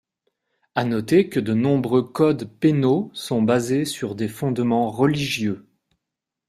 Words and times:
À 0.73 0.83
noter 0.83 1.29
que 1.29 1.39
de 1.39 1.53
nombreux 1.53 2.01
codes 2.01 2.49
pénaux 2.59 3.11
sont 3.13 3.43
basés 3.43 3.85
sur 3.85 4.15
des 4.15 4.29
fondements 4.29 4.89
religieux. 4.89 5.67